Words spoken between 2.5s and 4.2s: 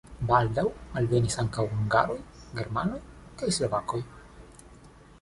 germanoj kaj slovakoj.